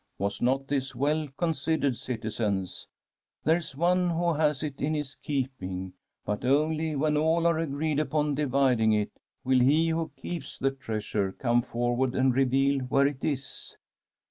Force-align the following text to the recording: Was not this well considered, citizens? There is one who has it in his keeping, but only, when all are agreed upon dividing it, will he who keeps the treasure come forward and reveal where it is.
Was 0.17 0.41
not 0.41 0.67
this 0.67 0.95
well 0.95 1.27
considered, 1.37 1.95
citizens? 1.95 2.87
There 3.43 3.57
is 3.57 3.75
one 3.75 4.09
who 4.09 4.33
has 4.33 4.63
it 4.63 4.81
in 4.81 4.95
his 4.95 5.13
keeping, 5.21 5.93
but 6.25 6.43
only, 6.43 6.95
when 6.95 7.15
all 7.17 7.45
are 7.45 7.59
agreed 7.59 7.99
upon 7.99 8.33
dividing 8.33 8.93
it, 8.93 9.11
will 9.43 9.59
he 9.59 9.89
who 9.89 10.09
keeps 10.17 10.57
the 10.57 10.71
treasure 10.71 11.31
come 11.33 11.61
forward 11.61 12.15
and 12.15 12.33
reveal 12.35 12.79
where 12.79 13.05
it 13.05 13.23
is. 13.23 13.75